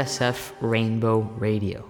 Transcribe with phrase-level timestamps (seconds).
[0.00, 1.80] FSF Rainbow Radio.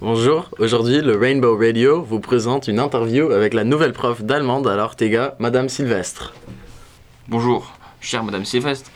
[0.00, 4.74] Bonjour, aujourd'hui le Rainbow Radio vous présente une interview avec la nouvelle prof d'allemande à
[4.74, 6.34] l'Ortega, Madame Sylvestre.
[7.28, 8.90] Bonjour, chère Madame Sylvestre.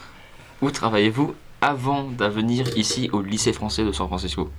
[0.62, 4.50] Où travaillez-vous avant de venir ici au lycée français de San Francisco?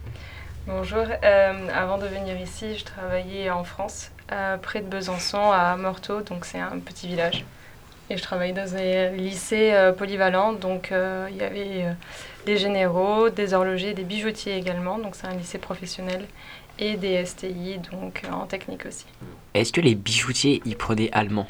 [0.66, 5.76] Bonjour, euh, avant de venir ici, je travaillais en France, euh, près de Besançon, à
[5.76, 7.44] Morteau, donc c'est un petit village.
[8.10, 11.86] Et je travaillais dans un lycée euh, polyvalent, donc il y avait
[12.46, 16.26] des généraux, des horlogers, des bijoutiers également, donc c'est un lycée professionnel,
[16.80, 19.06] et des STI, donc en technique aussi.
[19.54, 21.48] Est-ce que les bijoutiers y prenaient allemand?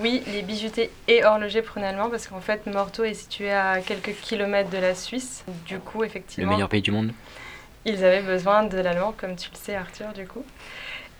[0.00, 4.14] Oui, les bijoutiers et horlogers prenaient allemand parce qu'en fait, Morteau est situé à quelques
[4.20, 5.44] kilomètres de la Suisse.
[5.66, 6.50] Du coup, effectivement.
[6.50, 7.12] Le meilleur pays du monde?
[7.84, 10.44] Ils avaient besoin de l'allemand, comme tu le sais, Arthur, du coup.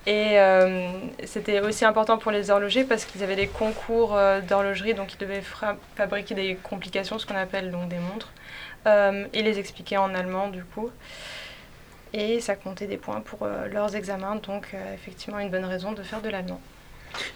[0.07, 0.89] Et euh,
[1.25, 5.19] c'était aussi important pour les horlogers parce qu'ils avaient des concours euh, d'horlogerie, donc ils
[5.19, 5.43] devaient
[5.97, 8.33] fabriquer des complications, ce qu'on appelle donc des montres,
[8.87, 10.91] euh, et les expliquer en allemand, du coup.
[12.13, 16.23] Et ça comptait des points pour leurs examens, donc effectivement une bonne raison de faire
[16.23, 16.61] de l'allemand.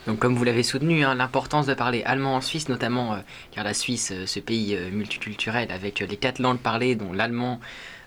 [0.06, 3.18] Donc comme vous l'avez soutenu, hein, l'importance de parler allemand en Suisse, notamment
[3.50, 7.60] car la Suisse, ce pays multiculturel avec les quatre langues parlées, dont l'allemand,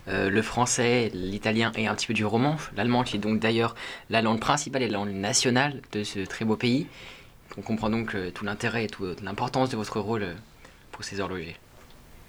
[0.07, 2.57] le français, l'italien et un petit peu du roman.
[2.75, 3.75] L'allemand qui est donc d'ailleurs
[4.09, 6.87] la langue principale et la langue nationale de ce très beau pays.
[7.57, 10.35] On comprend donc tout l'intérêt et toute l'importance de votre rôle
[10.91, 11.55] pour ces horlogers.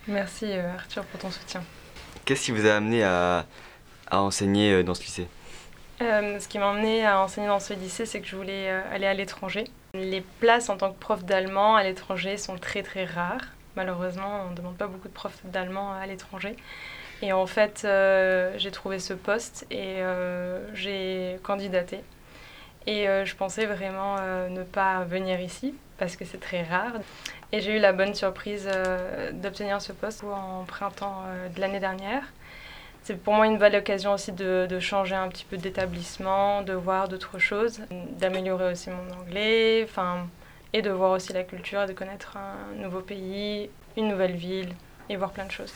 [0.07, 1.63] Merci Arthur pour ton soutien.
[2.25, 3.47] Qu'est-ce qui vous a amené à
[4.11, 5.27] enseigner dans ce lycée?
[6.03, 8.81] Euh, ce qui m'a emmené à enseigner dans ce lycée, c'est que je voulais euh,
[8.93, 9.65] aller à l'étranger.
[9.95, 13.45] Les places en tant que prof d'allemand à l'étranger sont très très rares.
[13.77, 16.57] Malheureusement, on ne demande pas beaucoup de profs d'allemand à l'étranger.
[17.25, 20.03] Et en fait, euh, j'ai trouvé ce poste et
[20.75, 22.01] j'ai candidaté.
[22.87, 24.17] Et je pensais vraiment
[24.51, 26.93] ne pas venir ici parce que c'est très rare.
[27.51, 28.69] Et j'ai eu la bonne surprise
[29.33, 31.23] d'obtenir ce poste en printemps
[31.55, 32.25] de l'année dernière
[33.05, 37.07] c'est pour moi une belle occasion aussi de, changer un petit peu d'établissement, de voir
[37.07, 37.81] d'autres choses,
[38.19, 40.27] d'améliorer aussi mon anglais, enfin,
[40.73, 44.75] et de voir aussi la culture, de connaître un nouveau pays, une nouvelle ville
[45.11, 45.75] et voir plein de choses.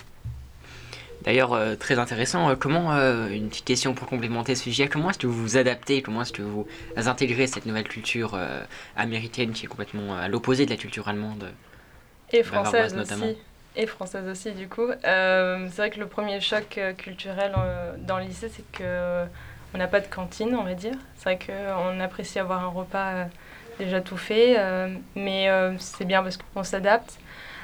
[1.23, 5.11] D'ailleurs, euh, très intéressant, euh, comment, euh, une petite question pour complémenter ce sujet, comment
[5.11, 8.39] est-ce que vous vous adaptez, comment est-ce que vous intégrez cette nouvelle culture
[8.97, 11.53] américaine qui est complètement à l'opposé de la culture allemande?
[12.33, 13.37] Et française aussi
[13.77, 14.89] et française aussi du coup.
[15.03, 17.53] C'est vrai que le premier choc culturel
[17.99, 19.25] dans le lycée, c'est que
[19.75, 20.95] on n'a pas de cantine, on va dire.
[21.17, 23.27] C'est vrai qu'on apprécie avoir un repas
[23.79, 24.57] déjà tout fait,
[25.15, 27.19] mais c'est bien parce qu'on s'adapte.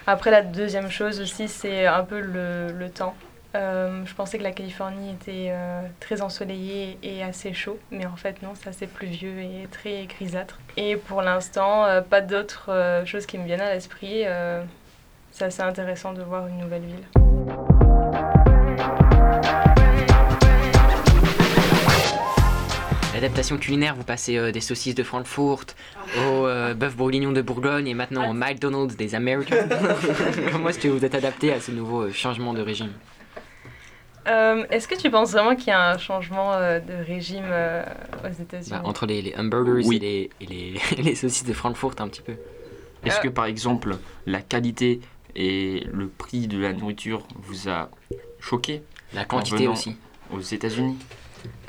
[0.06, 3.16] Après, la deuxième chose aussi, c'est un peu le, le temps.
[3.54, 5.52] Je pensais que la Californie était
[6.00, 10.58] très ensoleillée et assez chaud, mais en fait non, c'est assez pluvieux et très grisâtre.
[10.76, 14.24] Et pour l'instant, pas d'autres choses qui me viennent à l'esprit
[15.34, 17.04] c'est assez intéressant de voir une nouvelle ville.
[23.12, 25.64] L'adaptation culinaire, vous passez euh, des saucisses de Francfort
[26.16, 29.66] au euh, bœuf bourguignon de Bourgogne et maintenant au McDonald's des Américains.
[30.52, 32.92] Comment est-ce que vous êtes adapté à ce nouveau euh, changement de régime?
[34.26, 37.52] Est-ce que tu penses vraiment qu'il y a un changement de régime
[38.24, 38.70] aux États-Unis?
[38.70, 42.34] Bah, Entre les, hamburgers et, les, et les, les, saucisses de Francfort, un petit peu.
[43.04, 43.96] Est-ce que par exemple
[44.26, 45.00] la qualité
[45.36, 47.90] et le prix de la nourriture vous a
[48.40, 48.82] choqué?
[49.12, 49.96] La quantité aussi.
[50.32, 50.98] Aux États-Unis?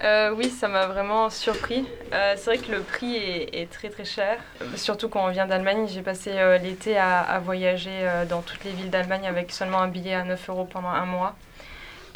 [0.03, 1.85] Euh, oui, ça m'a vraiment surpris.
[2.13, 4.39] Euh, c'est vrai que le prix est, très très cher,
[4.75, 5.87] surtout quand on vient d'Allemagne.
[5.87, 10.13] J'ai passé euh, l'été à, voyager dans toutes les villes d'Allemagne avec seulement un billet
[10.13, 11.35] à 9 euros pendant un mois.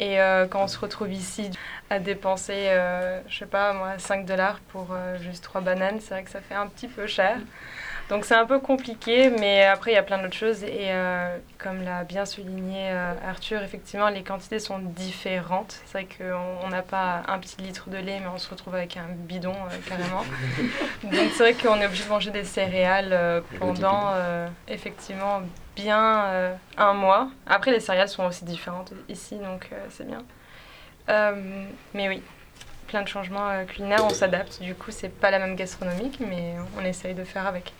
[0.00, 0.16] Et
[0.50, 1.50] quand on se retrouve ici
[1.90, 2.70] à dépenser,
[3.28, 6.54] je sais pas moi, 5 dollars pour juste 3 bananes, c'est vrai que ça fait
[6.54, 7.36] un petit peu cher.
[8.10, 10.64] Donc c'est un peu compliqué, mais après il y a plein d'autres choses.
[10.64, 15.80] Et euh, comme l'a bien souligné euh, Arthur, effectivement les quantités sont différentes.
[15.86, 18.96] C'est vrai qu'on n'a pas un petit litre de lait, mais on se retrouve avec
[18.96, 20.24] un bidon euh, carrément.
[21.04, 24.12] Donc c'est vrai qu'on est obligé de manger des céréales pendant
[24.66, 25.42] effectivement
[25.80, 27.30] bien un mois.
[27.46, 30.22] Après les céréales sont aussi différentes ici, donc c'est bien.
[31.94, 32.22] mais oui,
[32.88, 34.62] plein de changements culinaires, on s'adapte.
[34.62, 37.72] Du coup, c'est pas la même gastronomique, mais on essaye de faire avec.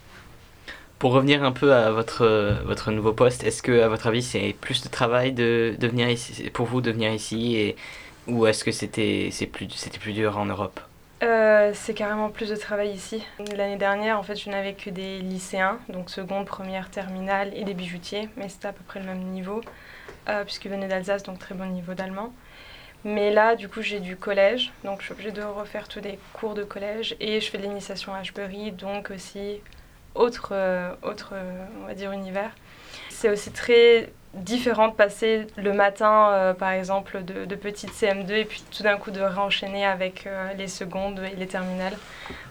[0.98, 4.54] Pour revenir un peu à votre, votre nouveau poste, est-ce que, à votre avis, c'est
[4.60, 7.76] plus de travail de, de venir ici, pour vous de venir ici et,
[8.26, 9.66] ou est-ce que c'était plus,
[9.98, 10.80] plus dur en Europe?
[11.22, 13.26] Euh, c'est carrément plus de travail ici.
[13.54, 17.74] L'année dernière, en fait, je n'avais que des lycéens, donc seconde, première, terminale, et des
[17.74, 19.60] bijoutiers, mais c'était à peu près le même niveau,
[20.28, 22.32] euh, puisqu'ils venaient d'Alsace, donc très bon niveau d'allemand.
[23.04, 26.18] Mais là, du coup, j'ai du collège, donc je suis obligée de refaire tous des
[26.32, 29.60] cours de collège, et je fais de l'initiation à Ashbury, donc aussi
[30.14, 31.34] autre, euh, autre
[31.82, 32.54] on va univers.
[33.10, 38.30] C'est aussi très différent de passer le matin, euh, par exemple, de, de petites CM2
[38.32, 41.96] et puis tout d'un coup de réenchaîner avec euh, les secondes et les terminales.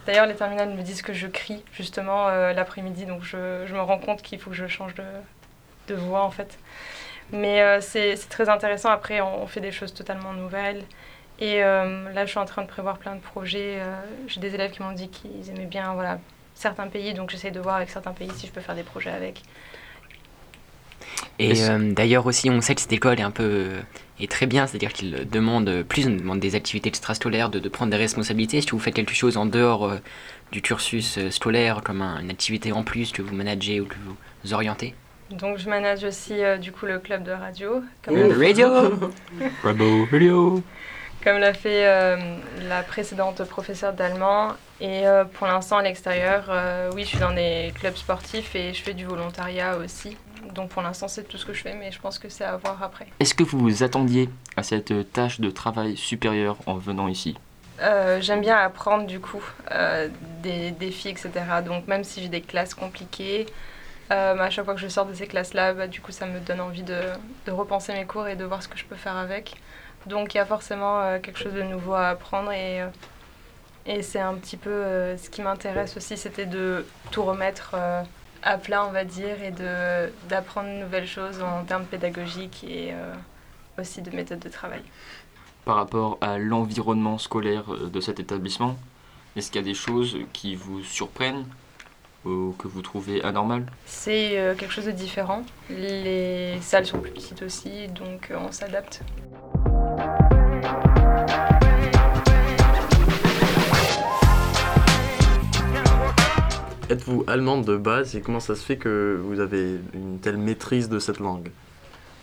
[0.06, 3.82] D'ailleurs, les terminales me disent que je crie justement euh, l'après-midi, donc je, je me
[3.82, 5.04] rends compte qu'il faut que je change de,
[5.88, 6.58] de voix en fait.
[7.32, 8.90] Mais c'est très intéressant.
[8.90, 10.84] Après, on, on fait des choses totalement nouvelles.
[11.40, 13.78] Et là, je suis en train de prévoir plein de projets.
[14.26, 16.18] J'ai des élèves qui m'ont dit qu'ils aimaient bien voilà,
[16.56, 19.12] certains pays, donc j'essaie de voir avec certains pays si je peux faire des projets
[19.12, 19.44] avec.
[21.40, 23.80] Et euh, d'ailleurs aussi, on sait que cette école est un peu euh,
[24.20, 27.92] est très bien, c'est-à-dire qu'il demande plus, on demande des activités extrascolaires, de, de prendre
[27.92, 28.58] des responsabilités.
[28.58, 29.98] Est-ce que vous faites quelque chose en dehors euh,
[30.52, 33.96] du cursus euh, scolaire, comme un- une activité en plus que vous managez ou que
[34.44, 34.94] vous orientez
[35.32, 38.68] Donc, je manage aussi euh, du coup le club de radio, comme, Radio
[39.64, 40.64] Bravo, radio
[41.22, 42.16] comme l'a fait euh,
[42.70, 44.54] la précédente professeure d'allemand.
[44.80, 48.74] Et euh, pour l'instant, à l'extérieur, euh, oui, je suis dans des clubs sportifs et
[48.74, 50.16] je fais du volontariat aussi.
[50.54, 52.58] Donc pour l'instant, c'est tout ce que je fais, mais je pense que c'est à
[52.58, 53.08] voir après.
[53.20, 57.38] Est-ce que vous vous attendiez à cette tâche de travail supérieure en venant ici?
[57.82, 60.10] Euh, J'aime bien apprendre du coup euh,
[60.44, 61.32] des défis, etc.
[61.66, 63.46] Donc même si j'ai des classes compliquées,
[64.12, 66.40] euh, à chaque fois que je sors de ces classes-là, bah, du coup ça me
[66.40, 67.00] donne envie de,
[67.46, 69.56] de repenser mes cours et de voir ce que je peux faire avec.
[70.08, 72.86] Donc il y a forcément quelque chose de nouveau à apprendre et,
[73.86, 77.76] et c'est un petit peu ce qui m'intéresse aussi, c'était de tout remettre
[78.44, 82.90] à plat, on va dire, et de- d'apprendre de nouvelles choses en termes pédagogiques et
[82.94, 83.14] euh,
[83.80, 84.82] aussi de méthodes de travail.
[85.66, 88.76] par rapport à l'environnement scolaire euh, de cet établissement
[89.36, 91.46] Est-ce qu'il y a des choses qui vous surprennent
[92.26, 93.66] ou que vous trouvez anormales?
[93.86, 95.44] C'est euh, quelque chose de différent.
[95.70, 99.02] Les salles sont plus petites aussi, donc euh, on s'adapte.
[106.90, 110.90] Êtes-vous allemande de base et comment ça se fait que vous avez une telle maîtrise
[110.90, 111.50] de cette langue?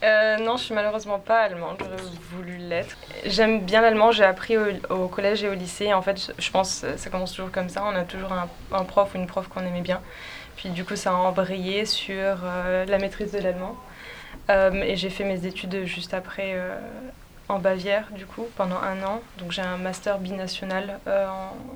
[0.02, 2.02] Euh, non, je suis malheureusement pas allemande, j'aurais
[2.32, 2.96] voulu l'être.
[3.24, 4.56] J'aime bien l'allemand, j'ai appris
[4.90, 5.94] au, collège et au lycée.
[5.94, 8.84] En fait, je- je pense que ça commence toujours comme ça, on a toujours un,
[8.84, 10.00] prof ou une prof qu'on aimait bien.
[10.56, 12.12] Puis du coup, ça a embrayé sur
[12.44, 13.76] euh, la maîtrise de l'allemand.
[14.50, 16.76] Euh, et j'ai fait mes études juste après euh,
[17.48, 19.22] en Bavière, du coup, pendant un an.
[19.38, 21.26] Donc j'ai un master binational euh,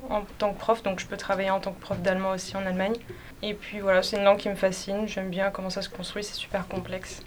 [0.09, 2.55] en, en tant que prof, donc je peux travailler en tant que prof d'allemand aussi
[2.57, 2.95] en Allemagne.
[3.41, 6.23] Et puis voilà, c'est une langue qui me fascine, j'aime bien comment ça se construit,
[6.23, 7.23] c'est super complexe.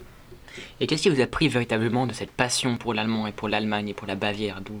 [0.79, 3.89] Et qu'est-ce qui vous a pris véritablement de cette passion pour l'allemand et pour l'Allemagne
[3.89, 4.61] et pour la Bavière?
[4.61, 4.79] D'où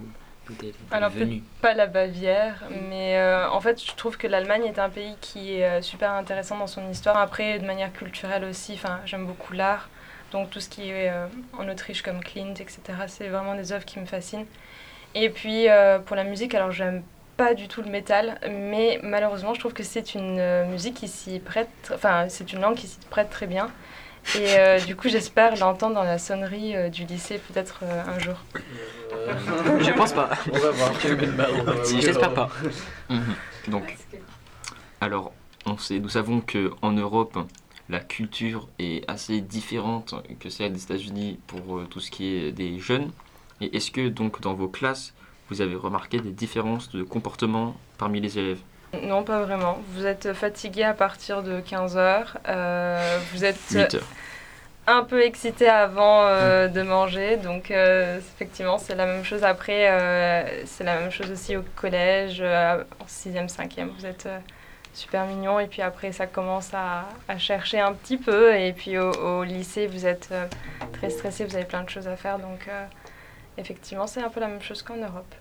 [0.91, 4.89] Alors, venu pas la Bavière, mais euh, en fait, je trouve que l'Allemagne est un
[4.89, 7.17] pays qui est euh, super intéressant dans son histoire.
[7.17, 9.89] Après, de manière culturelle aussi, enfin, j'aime beaucoup l'art.
[10.31, 11.27] Donc, tout ce qui est euh,
[11.57, 14.45] en Autriche comme Klimt, etc., c'est vraiment des œuvres qui me fascinent.
[15.13, 17.03] Et puis, euh, pour la musique, alors, j'aime
[17.37, 21.07] pas du tout le métal, mais malheureusement, je trouve que c'est une euh, musique qui
[21.07, 23.69] s'y prête, enfin, c'est une langue qui s'y prête très bien.
[24.33, 28.17] Et euh, du coup, j'espère l'entendre dans la sonnerie euh, du lycée peut-être euh, un
[28.17, 28.33] jour.
[29.79, 30.31] Je pense pas.
[30.51, 30.91] On va voir.
[31.85, 32.49] Si, J'espère pas.
[33.67, 33.95] Donc,
[34.99, 35.31] alors,
[35.65, 37.37] on sait, nous savons que en Europe,
[37.89, 42.51] la culture est assez différente que celle des États-Unis pour euh, tout ce qui est
[42.51, 43.11] des jeunes.
[43.61, 45.13] Et est-ce que donc dans vos classes,
[45.49, 48.59] vous avez remarqué des différences de comportement parmi les élèves?
[49.03, 49.79] Non, pas vraiment.
[49.93, 53.19] Vous êtes fatigué à partir de 15h.
[53.33, 54.03] vous êtes 8 heures.
[54.87, 57.37] un peu excité avant euh, de manger.
[57.37, 59.43] Donc, euh, effectivement, c'est la même chose.
[59.43, 63.89] Après, euh, c'est la même chose aussi au collège, euh, en 6e, 5e.
[63.97, 64.39] Vous êtes euh,
[64.95, 65.59] super mignon.
[65.59, 67.05] Et puis après, ça commence à,
[67.37, 68.55] chercher un petit peu.
[68.55, 70.47] Et puis au, lycée, vous êtes euh,
[70.93, 71.45] très stressé.
[71.45, 72.39] Vous avez plein de choses à faire.
[72.39, 72.85] Donc, euh,
[73.57, 75.35] effectivement, c'est un peu la même chose qu'en Europe.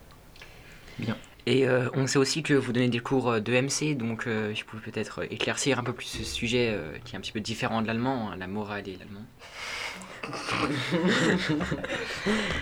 [1.46, 4.90] Et euh, on sait aussi que vous donnez des cours de MC, donc je pouvais
[4.90, 8.30] peut-être éclaircir un peu plus ce sujet qui est un petit peu différent de l'allemand,
[8.30, 9.24] hein, la morale et l'allemand.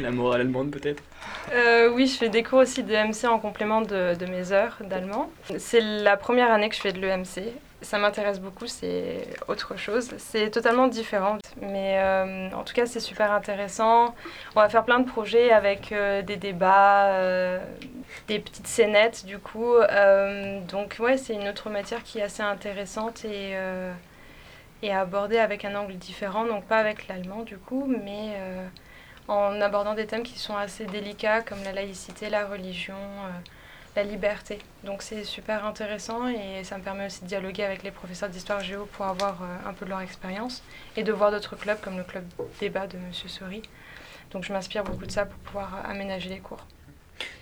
[0.01, 1.03] La morale allemande peut-être
[1.53, 4.79] Euh, oui, je fais des cours aussi de MC en complément de, de mes heures
[4.81, 5.31] d'allemand.
[5.59, 7.53] C'est la première année que je fais de l'EMC.
[7.83, 10.09] Ça m'intéresse beaucoup, c'est autre chose.
[10.19, 14.15] C'est totalement différent, mais euh, en tout cas, c'est super intéressant.
[14.55, 17.59] On va faire plein de projets avec euh, des débats,
[18.29, 19.75] des petites scénettes du coup.
[20.69, 23.57] Donc, ouais, c'est une autre matière qui est assez intéressante et,
[24.83, 26.45] et aborder avec un angle différent.
[26.45, 28.35] Donc, pas avec l'allemand du coup, mais.
[28.37, 28.67] euh,
[29.29, 33.31] en abordant des thèmes qui sont assez délicats comme la laïcité, la religion, euh,
[33.95, 34.59] la liberté.
[34.85, 38.61] Donc c'est super intéressant et ça me permet aussi de dialoguer avec les professeurs d'histoire
[38.61, 40.63] géo pour avoir euh, un peu de leur expérience
[40.97, 42.25] et de voir d'autres clubs comme le club
[42.61, 43.63] débat de Monsieur Sori.
[44.33, 46.67] Donc je m'inspire beaucoup de ça pour pouvoir aménager les cours.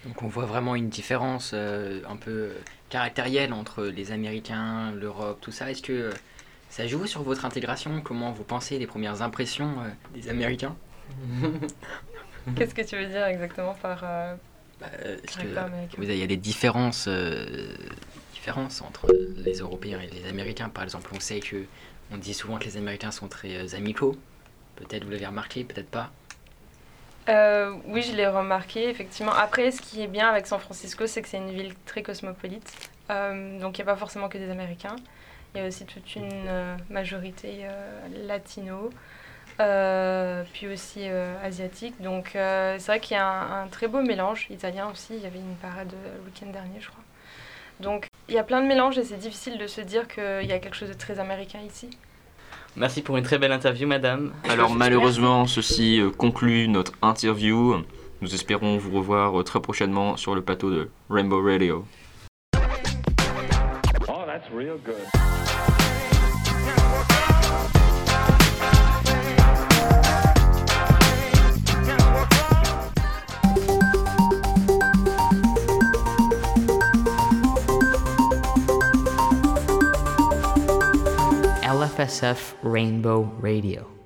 [0.05, 2.53] Donc on voit vraiment une différence un peu
[2.91, 5.71] caractérielle entre les Américains, l'Europe, tout ça.
[5.71, 6.11] Est-ce que,
[6.71, 10.75] Ça joue sur votre intégration Comment vous pensez les premières impressions euh, des Américains
[12.57, 14.01] Qu'est-ce que tu veux dire exactement par.
[14.05, 14.35] euh,
[14.81, 17.75] Bah, euh, que il y a des différences, euh,
[18.33, 20.69] différences entre les Européens et les Américains.
[20.71, 21.65] Par exemple, on sait que
[22.13, 24.17] on dit souvent que les Américains sont très euh, amicaux.
[24.77, 26.11] Peut-être vous l'avez remarqué, peut-être pas.
[27.29, 29.33] Euh, oui, je l'ai remarqué, effectivement.
[29.33, 32.73] Après, ce qui est bien avec San Francisco, c'est que c'est une ville très cosmopolite.
[33.11, 34.97] Euh, donc, il n'y a pas forcément que des Américains.
[35.55, 38.91] Il y a aussi toute une euh, majorité euh, latino,
[39.59, 42.01] euh, puis aussi euh, asiatique.
[42.01, 44.47] Donc, euh, c'est vrai qu'il y a un, un très beau mélange.
[44.51, 47.03] Italien aussi, il y avait une parade le week-end dernier, je crois.
[47.81, 50.53] Donc, il y a plein de mélanges et c'est difficile de se dire qu'il y
[50.53, 51.91] a quelque chose de très américain ici.
[52.77, 54.33] Merci pour une très belle interview, madame.
[54.49, 57.83] Alors malheureusement, ceci conclut notre interview.
[58.21, 61.85] Nous espérons vous revoir très prochainement sur le plateau de Rainbow Radio.
[64.53, 65.07] Real good.
[81.63, 84.00] LFSF Rainbow Radio.